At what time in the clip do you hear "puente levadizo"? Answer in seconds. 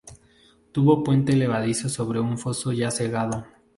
1.03-1.87